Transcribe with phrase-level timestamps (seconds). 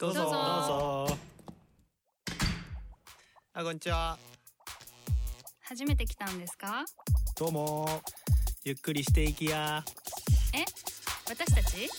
[0.00, 1.16] どうぞどうぞどうぞ
[3.52, 4.16] あこんにちは
[5.60, 6.86] 初めて来たんですか？
[7.38, 7.86] どうも
[8.64, 9.84] ゆっくりしていきや
[10.54, 10.64] え？
[11.28, 11.90] 私たち？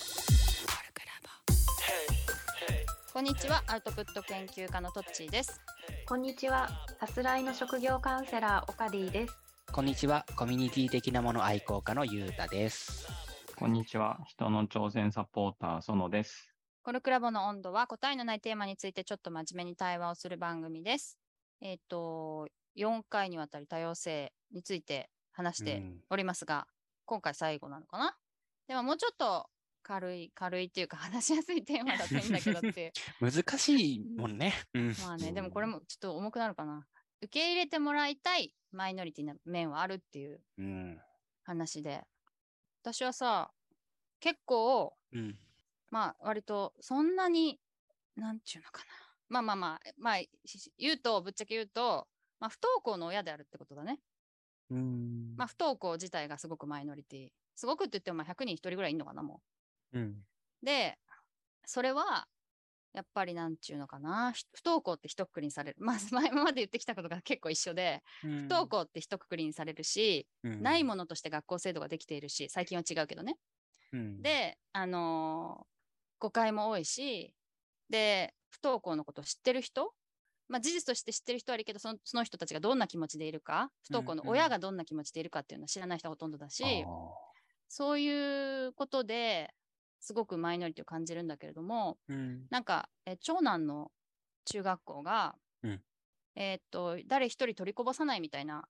[3.14, 5.62] こんにちは、アウトプット研究家のトッチーです。
[6.08, 6.70] こんにちは。
[7.00, 9.34] さすらいの職業カウンセラー、オカディです。
[9.72, 10.26] こんにちは。
[10.36, 13.08] コミュニティ的なもの愛好家のゆうたです。
[13.56, 14.18] こんにちは。
[14.28, 16.48] 人の挑戦サポーター、園です。
[16.84, 21.18] コルクラボの温度は答えのないテーマについてちょっと真面目に対話をする番組です。
[21.62, 26.66] えっ、と、4回にわたり多様性について話してうんおりますが、
[27.06, 28.16] 今回最後なのかな？
[28.68, 29.48] でももうちょっと
[29.84, 32.92] 軽い、軽いっていうか 話しやすいテーマだといいんだけどっていう。
[33.32, 34.54] 難しいもんね。
[34.74, 34.96] うん。
[35.02, 36.88] まあね、でもこれもちょっと重くなるかな？
[37.22, 41.00] 受け入れてもらいたいマイノリティな面はあるっていううん。
[41.44, 42.04] 話で。
[42.82, 43.52] 私はさ、
[44.20, 45.38] 結構、うん。
[45.92, 47.62] まあ、割と、そんなに、
[48.16, 48.88] なんちゅうのかな。
[49.30, 54.02] まあまあまあ、まあ、し言うと、ぶっちゃけ言うと、まあ、不登校の親であるってことだね。
[54.70, 55.38] うん。
[55.38, 57.30] まあ、不登校自体がすごくマイノリティ。
[57.56, 59.42] すごくって言っても、まあ、100人1人ぐらいいんのかな、も
[59.94, 60.26] うん。
[60.62, 60.66] う。
[60.66, 60.98] で、
[61.66, 62.28] それは、
[62.94, 64.34] やっぱりなんちゅうのかな。
[64.34, 65.78] ひ不登校って一括りにされる。
[65.82, 70.28] まあ、 前まで言ってきたことが結構一緒で、不不登校って一括りにされるし、
[70.60, 73.38] ないものとして学校制度ができているし、最近は違うけどね。
[73.94, 75.72] の、で、あのー
[76.22, 77.36] 誤解も多いし、
[77.90, 79.94] で、不登校のことを知ってる人、
[80.50, 84.34] まあ、事実として知ってる人はいるけどその、その人たちがどんな気持ちでいるか、不登校のうんうん。
[84.34, 87.32] 親がどんな気持ちでいるかっていうのは知らない人がほとんどだし、あ
[87.70, 89.54] そういうことで
[90.00, 92.48] すごくマイノリティを感じるんだけれども、ーうん。
[92.50, 93.92] なんか、え長男の
[94.46, 95.84] 中学校が、うん。
[96.36, 98.68] えーっと、誰一人取りこぼさないみたいな、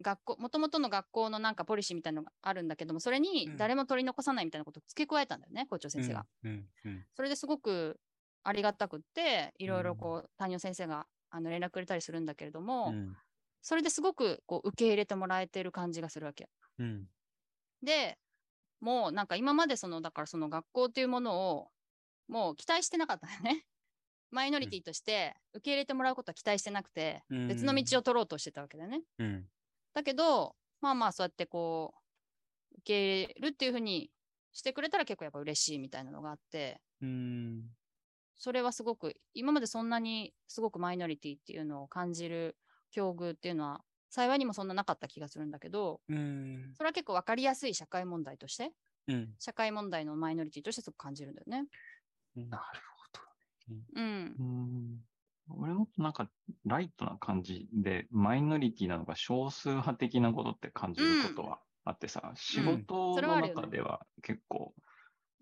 [0.00, 6.26] 学校、もともとの学校のなんかポリシーみたいなのがあるんだけども、それにうん誰も取り残さないみたいなことを付け加えたんだよね、校長先生が。
[6.44, 6.68] うん。
[6.84, 7.04] うん。
[7.14, 8.00] それですごく
[8.44, 13.16] ありがたくって、いろいろこう、担任の先生があの連絡くれたりするんだけれども、うん。
[13.60, 16.48] それですごくこう受け入れてもらえてる感じがするわけ。
[16.78, 17.08] うん。
[17.82, 18.18] で、
[18.80, 21.70] もうなんか今までその、だからその学校っていうものを、
[22.28, 23.64] もう期待してなかったよね。
[24.30, 29.02] マイノリティとして受け入れてもらうことは期待してなくて、うん別の道を取ろうとしてたわけだよね。
[29.18, 29.48] うん。
[29.98, 31.92] だけど、まあまあそうやってこ
[32.72, 34.12] う、受け入れるっていうふうに
[34.52, 37.70] してくれたら結構やっぱ嬉しいみたいなのがあって、うん。
[38.36, 42.56] それはすごく、今までそんなにすごくマイノリティっていうのを感じる
[42.92, 46.74] 境遇っていうのは、幸いにもそんななかった気がするんだけど、うん。
[46.74, 48.70] それは結構わかりやすい社会問題として、
[49.08, 49.34] うん。
[49.40, 51.66] 社会問題のマイノリティとしてすごく感じるんだよね。
[52.36, 52.98] なるほ
[53.96, 54.04] うん
[54.38, 54.42] う。
[54.42, 55.04] ん。
[55.50, 56.30] 俺もなんか、
[56.64, 64.74] ライトな感じで、マイノリティなのか少数派的なことって感じることはあってさ、仕事の中では結構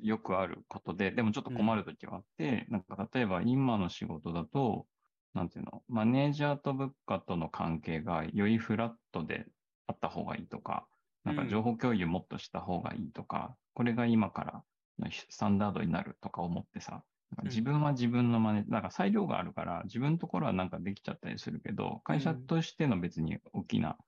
[0.00, 4.86] よくあることで、でもちょっと困るときはあって、なんか例えば今の仕事だと、
[5.34, 9.46] なんていうの、マネージャーと部下との関係がよりフラットで
[9.86, 10.86] あった方がいいとか、
[11.24, 14.62] なんか情報共有もっとした方がいいとか、これが今から
[14.98, 17.02] のスタンダードになるとか思ってさ、
[17.44, 23.98] 自分は自分の真似、なんか裁量があるから、自分のところはなんかできちゃったりするけど、会社としての別に大きな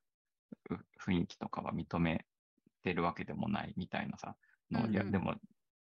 [0.70, 2.26] う雰囲気とかは認め
[2.82, 4.36] てるわけでもないみたいなさ、
[4.70, 5.08] のいや、うん。
[5.08, 5.36] うんでも、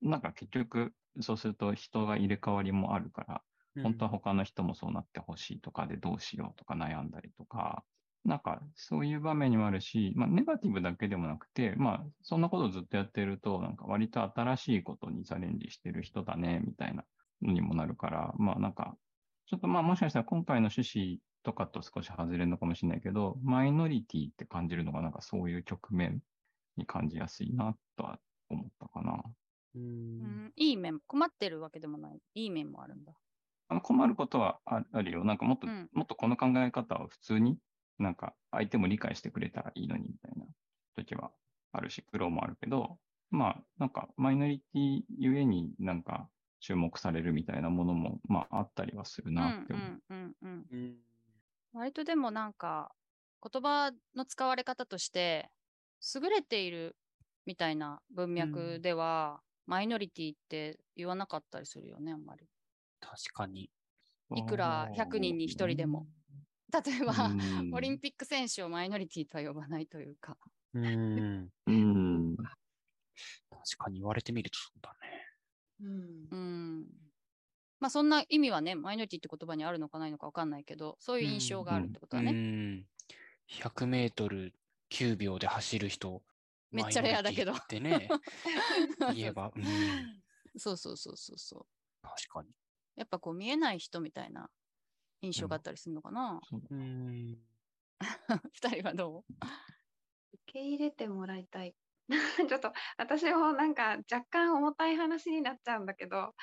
[0.03, 3.45] なんか結局、そうすると人が入れ替わりもあるから、
[3.77, 3.83] ど。
[3.83, 7.85] 本当は他の人もそうなってほしいとかでどうしようとか悩んだりとか、
[8.25, 17.03] なんかそういう場面にもあるし、まあネガティブだけでもなくて、まあそんなことをずっとやってると、なんか割と新しいことにチャレンジしてる人だね、みたいなの
[17.45, 18.97] にもなるから、まあなんか、
[19.47, 26.23] ちょっとまあもしかしたら今回の趣旨とかと少し外れるのかもしれないけど、マイノリティって感じるのがなんかそういう局面
[26.77, 29.23] に感じやすいなとは思ったかな。
[29.75, 29.79] う。
[29.79, 32.21] うんん、いい面、困ってるわけでもない。
[32.35, 33.15] いい面もあるんだ。
[33.69, 35.25] あの困ることはああるよ。
[35.25, 37.59] なんかもっと、うんもっとこの考え方を普通に、
[37.99, 40.47] なんか相手も理解してくれたらいいのにみたいな
[40.97, 41.33] 時は
[41.73, 42.99] あるし、苦労もあるけど、
[43.31, 46.29] まあ、なんかマイノリティゆえになんか
[46.65, 49.87] 注目されるみたいなものも、まああったりはするうんなって思う。
[49.87, 50.67] うんうんうん。
[50.73, 50.99] うん。
[51.75, 52.95] 割とでもなんか、
[53.43, 55.51] 言葉の使われ方として、
[56.15, 56.97] 優れている
[57.45, 62.49] みたいな文脈では、マイノリティって言わなかったりするよね、あんまり。
[63.01, 63.71] 確かに。
[64.35, 66.07] いくら100人に1人でも。
[66.73, 67.13] 例えば、
[67.75, 70.39] オリンピック選手をマイノリティとは呼ばないというか。
[70.73, 71.51] うん。
[71.67, 72.37] うん。
[72.37, 72.55] 確
[73.79, 75.25] かに言われてみるとそうだね。
[75.81, 76.14] うんうん。
[77.85, 82.31] まあそんな意味はね、マイノリティって言葉にあるのかないのかわかんないけど、そういう印象があるってことだね。
[82.31, 82.87] うん。
[83.47, 84.55] 100メートル
[84.91, 86.23] 9秒で走る人。
[86.71, 89.65] めっちゃレアだけどマイノリティってね、 言えば、うん、
[90.57, 91.67] そうそうそうそうそう。
[92.01, 92.49] 確かに。
[92.97, 94.49] やっぱこう見えない人みたいな
[95.21, 97.39] 印象があったりするのかな、そうん。
[98.51, 99.35] 二人はどう？
[100.33, 101.75] 受け入れてもらいたい。
[102.49, 106.35] ちょっと私もなんか若干重たい話になっちゃうんだけど、あ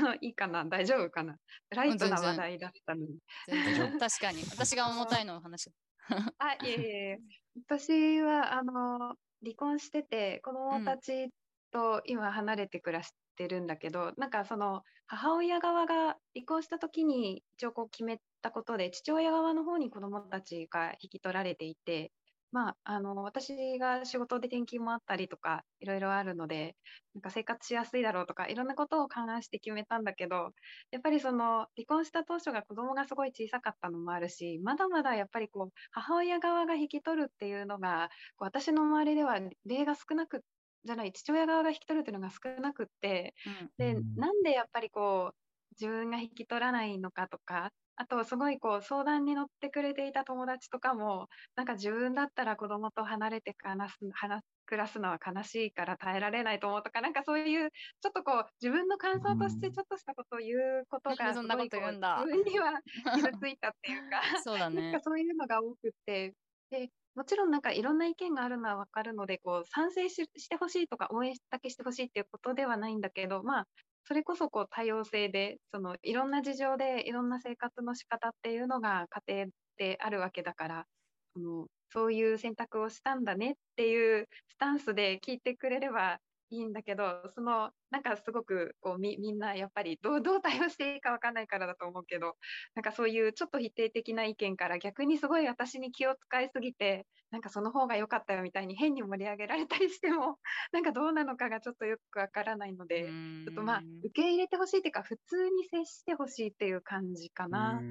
[0.00, 0.64] のいいかな？
[0.64, 1.36] 大丈夫かな？
[1.70, 3.18] ライトな話題だったのに。
[4.00, 4.42] 確かに。
[4.50, 5.70] 私が重たいのを話し
[6.38, 7.18] あ、いえいえ。
[7.66, 11.30] 私は、あの、離婚してて、子供たち
[11.70, 22.12] と今離れて暮らしてるんだけど、なんかその、母親側が離婚した時に一応こう決めたことで、父親側の方に子供たちが引き取られていて、
[22.52, 26.76] まあ、あの、私が仕事で転勤もあったりとか、いろいろあるので、
[27.14, 30.50] なんか生活しやすいだろうとか、いろんなことを勘案して決めたんだけど、
[30.90, 40.44] やっぱりその離婚した当初が子供がすごい小さかったのもあるし、まだまだやっぱりこう母親側が引き取るっていうのが、こう私の周りでは例が少なく、
[40.84, 43.34] じゃない、父親側が引き取るっていうのが少なくって、
[43.78, 44.02] で、うん。
[44.14, 45.36] なんでやっぱりこう
[45.80, 47.72] 自分が引き取らないのかとか、
[48.02, 62.24] あとすごいこう相談に乗ってくれていた友達とかも、なんか自分だったら子供と離れて話す、話暮らすのは悲しいから耐えられないと思うとか、なんかそういうちょっとこう自分の感想としてちょっとしたことを言うことが ですごいこう言うんだ。
[62.24, 62.72] 自分には
[63.14, 65.00] 傷ついたっていうか、 そうだねなんか。
[65.00, 66.34] そういうのが多くって、
[66.70, 73.68] で、もちろんなんかいろんな意見があるのはわかるので、こう賛成ししてほしいとか応援だけしてほしいっていうことではないんだけど、まあ、
[74.04, 79.46] それこそこう多様性で、そのいろんな事情でいろんな生活の仕方っていうのが家庭
[79.76, 80.86] であるわけだから、
[81.34, 86.20] そのそういう選択をしたんだねっていうスタンスで聞いてくれれば
[86.52, 92.36] いいんだけど、そのなんかすごくこうみみんなやっぱりどうどう対応していいかわかんないからだと思うけど、
[92.74, 100.38] なんかそういうちょっと否定的な意見から逆にすごい私に気を使いすぎて、なんかその方が良かったよみたいに変に盛り上げられたりしても、
[100.72, 103.14] なんかどうなのかがちょっとよくわからないので、
[103.46, 107.84] ちょっとまあ受け入れてほしいっていうか普通に接してほしいっていう感じかな。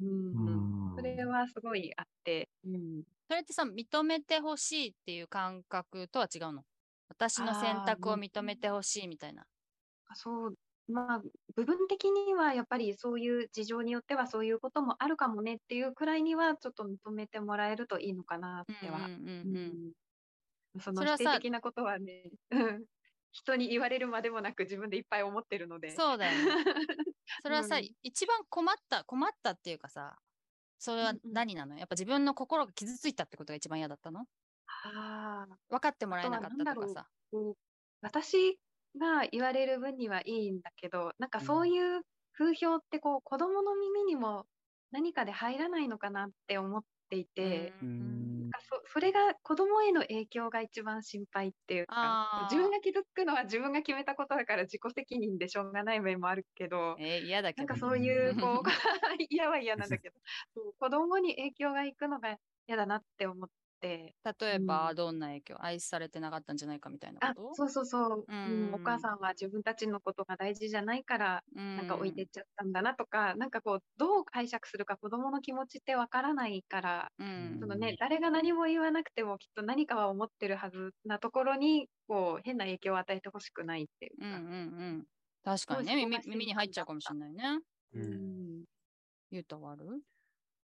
[0.00, 0.96] うん。
[0.96, 6.64] それはすごいあって、うん、それってさ、認めてほしいっていう感覚とは違うの？
[7.08, 9.46] 私の選択を認めてほしいみたいな。
[10.14, 10.54] そう、
[10.88, 11.22] まあ、
[11.54, 19.10] 部分的にはやっぱりそういう事情によってはそういうこともあるかもねっていうくらいにはちょっと認めてもらえるといいのかなっては。
[19.10, 19.44] うんうんうん。
[19.44, 19.92] うん。
[20.74, 22.86] うんそのそれはさ否定的なことはね、うん。
[23.32, 26.02] 人に言われるまでもなく自分でいっぱい思ってるので。
[26.02, 26.50] そうだよね。
[27.42, 27.88] それはさ、うん。
[28.02, 30.16] 一番困った、困ったっていうかさ、
[30.78, 34.26] それは何なの、やっぱ自分の心が傷ついたってことが一番嫌だったの？
[34.94, 37.10] ああ、分かってもらえなかったとかさ。
[37.30, 37.58] こう。
[38.02, 38.60] 私
[38.98, 41.46] が言われる分にはいいんだけど、なんかうん。
[41.46, 42.02] そういう
[42.32, 44.46] 風評ってこう子供の耳にも
[44.90, 48.06] 何かで入らないのかなって思っていて、ううん。
[48.06, 57.64] んなんかそそれが子供への影響が一番心配っていうか、自分が傷つくのは自分が決めたことだから自己責任でしょうがない面もあるけど、えー嫌だけど。
[57.64, 58.62] なんかそういう、こう、
[59.30, 60.20] 嫌は嫌なんだけど、
[60.54, 62.38] そう子供に影響がいくのが
[62.68, 63.54] 嫌だなって思って、
[64.40, 64.96] 例えば、うん。
[64.96, 67.52] どんな影響愛されてなかったんじゃないかみたいなあこ、と？
[67.52, 77.26] そうそうそう、ううんん、お母さんは自分たちのことが大事じゃないから、ななんか置いてっちゃったんだなとか、なんかこう、どう解釈するか子供の気持ちってわからないから、うん
[77.60, 84.16] そのね、誰が何も言わなくてもきっと何かは思ってるはずなところに、こう、変な影響を与えてほしくないっていうか。
[84.18, 85.06] うんうんうん。
[85.42, 87.60] 確かにね、耳耳に入っちゃうかもしれないね。
[87.92, 88.26] ううん。
[88.62, 88.64] ん
[89.30, 90.02] ゆうたはある？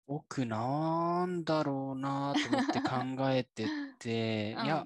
[0.07, 3.67] 僕なんだろうなと思って考えて
[3.99, 4.85] て、 うんいや、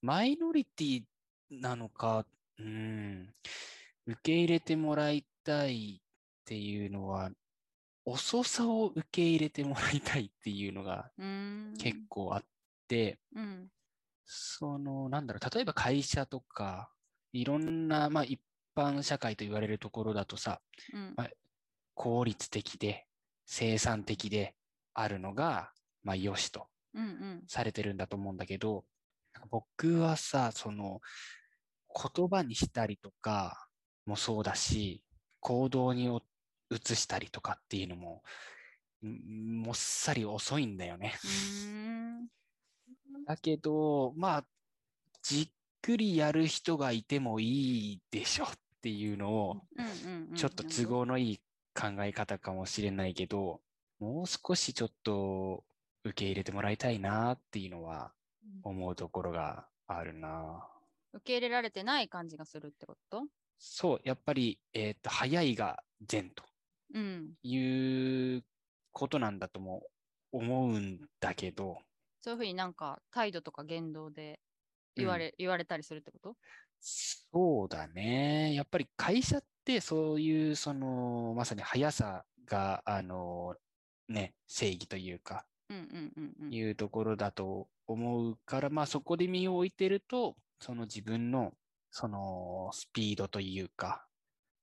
[0.00, 1.04] マイノリティ
[1.50, 2.24] なのか、
[2.58, 3.34] うん、
[4.06, 7.30] 受け入れてもらいたいっていうのは、
[8.04, 11.10] 遅さを受け入れてもらいたいっていうのが。
[11.78, 12.44] 結構あっ
[12.88, 13.68] て、うん。
[14.24, 16.92] その、なんだろう、例えば会社とか、
[17.32, 18.40] いろんな、まあ一
[18.76, 20.60] 般社会と言われるところだとさ、
[20.92, 21.30] うんまあ
[21.94, 23.06] 効率的で
[23.52, 24.54] 生産的で
[24.94, 26.68] あるのが、まあ良しと。
[27.48, 28.86] されてるんだと思うんだけど、
[29.50, 31.00] 僕はさ、その、
[31.94, 33.68] 言葉にしたりとか
[34.06, 35.04] もそうだし、
[35.40, 36.22] 行動にお
[36.70, 38.22] 移したりとかっていうのも、
[39.04, 41.12] んもっさり遅いんだよね。
[43.26, 44.44] だけど、まあ、
[45.22, 45.48] じっ
[45.82, 48.48] くりやる人がいてもいいでしょっ
[48.80, 49.60] ていうのを。
[50.34, 51.40] ちょっと都合のいい
[51.74, 53.60] 考え方かもしれないけど、
[53.98, 55.64] もう少しちょっと
[56.04, 58.12] 受け入れてもらいたいなっていうのは
[58.62, 60.68] 思うところがあるな。
[61.12, 63.24] 受け入れられてない感じがするってこと？
[63.58, 66.44] そう、やっぱり、えっと、早いが善と
[66.94, 67.34] うん。
[67.42, 68.44] いう
[68.92, 69.86] ことなんだとも
[70.32, 71.78] 思うんだけど、
[72.20, 74.40] そういうふうになんか態度とか言動で
[74.96, 76.36] 言われ、言われたりするってこと？
[76.80, 78.54] そうだね。
[78.54, 83.54] やっぱり会社ってそういう、その、まさに速さが、あの、
[84.08, 86.52] ね、正義というか、うんうんうんうん。
[86.54, 91.52] いうところだと思うから、まあそこで身を置いてると、その自分の、
[91.90, 94.06] そのスピードというか、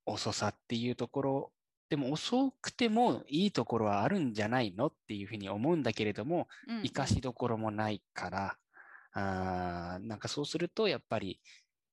[0.06, 1.52] 遅さっていうところ、
[1.90, 4.88] でも遅くてもいいところはあるんじゃないの？
[4.88, 8.58] っていうふうに思うんだけれども、うんうん生かしどころもないから、
[9.14, 11.40] あーなんかそうすると、やっぱり、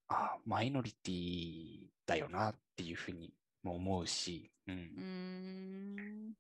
[0.09, 3.33] あーマイノリティだよなっていうふうに
[3.63, 6.33] も思うし、うんうーん。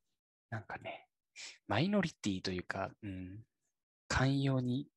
[0.50, 1.08] なんかね、
[1.66, 3.44] マイノリティというか、うん、
[4.08, 4.88] 寛容に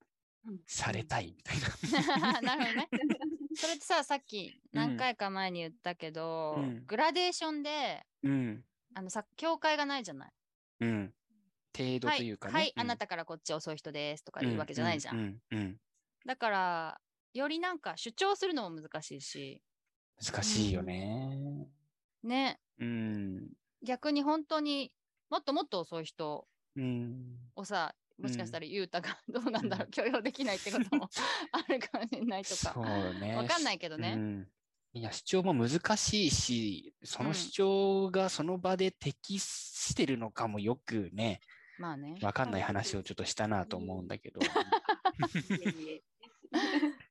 [0.47, 2.41] うんされたいみたいな。
[2.41, 2.89] なるほどね。
[3.55, 10.31] それってさ、さっき何回か前に言ったけど、うんグラデーションで、うん、あのさ、境界がないじゃない。
[10.81, 11.13] うん。
[11.77, 12.53] 程度はい、というかね。
[12.53, 15.79] はい、うんあなたからこっち遅い人ですとか言うわけじゃないじゃん、うん。
[16.25, 17.01] だから、
[17.33, 19.61] よりなんか主張するのも難しいし、
[20.21, 21.67] 難しいよね。
[22.23, 23.49] ね、うん、
[23.83, 24.91] 逆に本当に
[25.29, 27.37] もっともっと遅い人うん。
[27.55, 31.09] をさ、もしかしたらゆうたがどうなんだろう、許容できないってことも
[31.51, 32.73] あるかもしれないとか。
[32.73, 32.81] そ。
[32.81, 32.83] う
[33.19, 33.35] ね。
[33.35, 34.13] わかんないけどね。
[34.17, 34.47] うん。
[34.93, 41.41] いや、主張も難しいし、その主張がその場で適してるのかもよくね、
[41.77, 42.17] まあね。
[42.21, 44.45] わかんない話をちょっとしたなと思うんだけど、 い
[45.63, 46.03] えいえ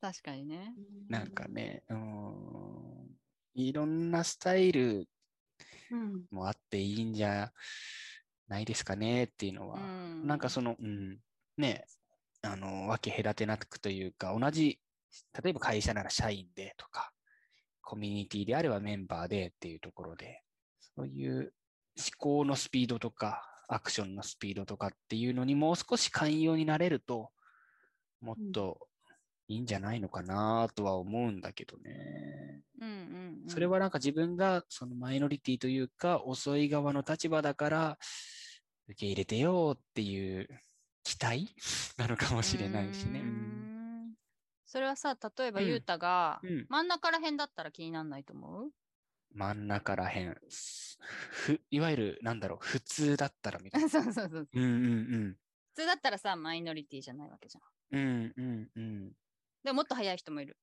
[0.00, 0.74] 確かにね。
[1.08, 3.10] なんかね、うん、
[3.54, 5.08] いろんなスタイル
[5.90, 6.26] うん。
[6.30, 7.52] もあっていいんじゃ
[8.46, 10.26] ないですかねっていうのうは、ん。
[10.26, 11.18] なんかその、うん、
[11.56, 11.84] ね、
[12.42, 14.80] あの、分け隔てなくというか、同じ、
[15.42, 17.12] 例えば会社なら社員でとか、
[17.80, 20.42] コミュニティであればメンバーでっていうところで、
[20.78, 21.54] そういう
[21.96, 27.30] 思考のスピードとか、アクションのスピードとかっていうのにもう少し寛容になれると、
[28.20, 28.88] もっと
[29.46, 32.62] いいんじゃないのかなとは思うんだけどね。
[32.80, 37.98] うんうんうん、それはなんか自分がそのマイノリティというか、遅い側の立場だから、
[38.88, 40.48] 受け入れてよっていう
[41.02, 41.48] 期待？
[41.96, 43.24] なのかもしれないしね。
[44.66, 45.66] それはさ、例えばうん。
[45.66, 46.66] ゆうたがうん。
[46.68, 48.70] 真ん中ら辺だったら気にならないと思う？
[49.34, 50.36] 真ん中らへん。
[51.30, 53.88] ふ、いわゆる、なんだろう、普通だったらみたいな。
[53.90, 54.48] そうそうそう。
[54.52, 55.36] うんうん。
[55.74, 57.62] 普通だったらさ、マイノリティじゃないわけじゃん。
[57.90, 58.00] うん。
[58.00, 59.12] うんうんうん。
[59.64, 60.56] でももっと早い人もいる。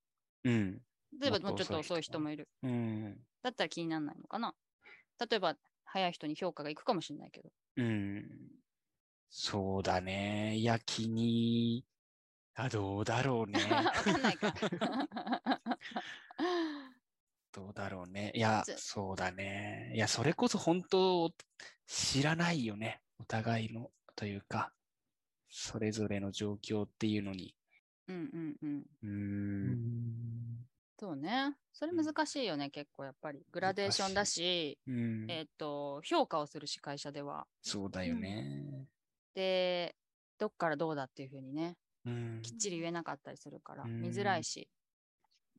[0.43, 0.81] うん。
[1.19, 2.47] 例えばもうちょっと遅遅い人もいる。
[2.63, 3.17] うん。
[3.41, 4.53] だったら気にならないのかな
[5.29, 5.55] 例えば、
[5.85, 7.49] 早い人に評価がいくかもしれないけど。
[7.77, 8.25] うん。
[9.29, 10.55] そうだね。
[10.57, 11.85] いや、気に、
[12.55, 13.59] あ、どうだろうね。
[13.85, 14.53] わかんないか。
[17.51, 18.31] どうだろうね。
[18.35, 19.93] いやそうだね。
[19.95, 21.33] いや、それこそ本当
[21.87, 23.01] 知らないよね。
[23.19, 24.73] お互いの、というか、
[25.57, 27.55] それぞれの状況っていうのに。
[28.09, 28.85] うんうんうん。
[29.03, 30.67] うーん。
[30.99, 31.55] そうね。
[31.71, 33.39] それ難しいよね、結構やっぱり。
[33.51, 35.31] グラデーションだし、うん。
[35.31, 37.47] えっ、と、評価をするし、会社では。
[37.61, 38.85] そうだよね。
[39.33, 39.95] で、
[40.37, 42.41] どっからどうだっていうふうにね、うん。
[42.41, 44.67] きっちり言えなかったりするから、うん見づらいし。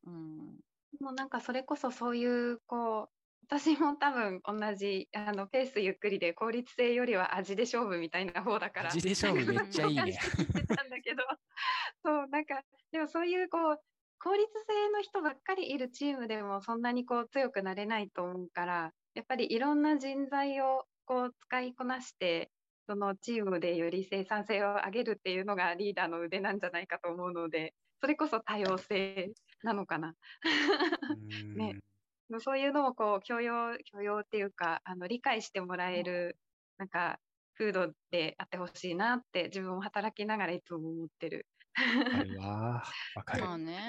[0.05, 0.59] うん。
[0.99, 3.16] もうなんかそれこそそういうこう
[3.49, 10.19] 私も多分同じあのペースゆっくりで効率性よりは味で勝負みたいな方だから味で勝負めっちゃいいね。
[10.21, 11.23] 昔言ってたんだけど
[12.03, 12.61] そうなんか
[12.91, 13.81] でもそういうこう
[14.19, 22.51] 効率性の人ばっかりいるチームでもそんなにこう強くなれないと思うからやっぱりいろんな人材をこう使いこなして
[22.85, 29.31] そのチームでより生産性を上げるっていうのがリーダーの腕なんじゃないかと思うのでそれこそ多様性
[29.63, 30.15] なのかな。
[31.55, 31.79] ね
[32.39, 36.37] そういうのをこう許容許容っていうかあの理解してもらえる
[36.77, 37.19] なんか
[37.57, 41.47] 風土であってほしいなって自分も働きながらいつも思ってる。
[41.77, 42.83] わかるわ。
[43.15, 43.43] わかる。
[43.45, 43.87] まあね。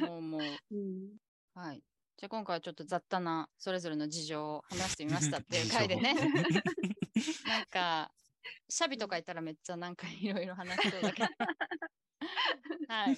[0.00, 0.40] もうもう。
[0.40, 1.16] うん
[1.54, 1.82] はい。
[2.16, 6.14] じゃあ今回はちょっと雑多なそれぞれの事情を話してみましたっていう 回でね。
[7.46, 8.12] なんか、
[8.68, 11.28] シャビとかいたらめっちゃなんかいろいろ話しそうだけど。
[12.88, 13.16] はい。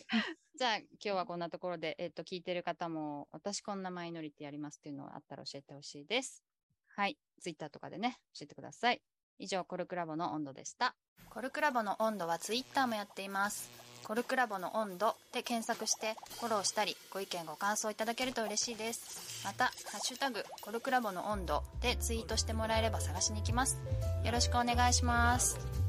[0.57, 6.43] じゃあ今日はこんなところで、えっ、と、聞いてる方も、私こんなマイノリティありますっていうのがあったら教えてほしいです。
[6.89, 7.19] はい。
[7.41, 9.03] ツイッターとかでね、教えてください。
[9.39, 10.95] 以上、コルクラボの温度でした。
[11.31, 13.95] コルクラボの温度はツイッターもやっています。
[14.05, 23.79] コルクラボの温度で検索してフォローしたりご意見ご感想いただけると嬉しいですまた「ハッシュタグコルクラボの温度」でツイートしてもらえれば探しに行きます
[24.25, 25.84] よろしくお願いします